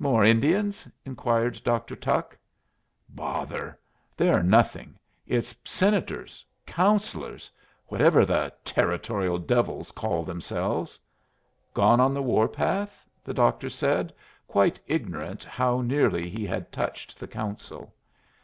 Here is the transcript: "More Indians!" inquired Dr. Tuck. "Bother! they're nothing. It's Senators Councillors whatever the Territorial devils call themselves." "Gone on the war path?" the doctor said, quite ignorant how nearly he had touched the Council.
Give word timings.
"More 0.00 0.24
Indians!" 0.24 0.88
inquired 1.04 1.62
Dr. 1.62 1.94
Tuck. 1.94 2.36
"Bother! 3.08 3.78
they're 4.16 4.42
nothing. 4.42 4.98
It's 5.28 5.54
Senators 5.62 6.44
Councillors 6.66 7.52
whatever 7.86 8.26
the 8.26 8.52
Territorial 8.64 9.38
devils 9.38 9.92
call 9.92 10.24
themselves." 10.24 10.98
"Gone 11.72 12.00
on 12.00 12.14
the 12.14 12.20
war 12.22 12.48
path?" 12.48 13.06
the 13.22 13.32
doctor 13.32 13.70
said, 13.70 14.12
quite 14.48 14.80
ignorant 14.88 15.44
how 15.44 15.82
nearly 15.82 16.28
he 16.28 16.44
had 16.44 16.72
touched 16.72 17.20
the 17.20 17.28
Council. 17.28 17.94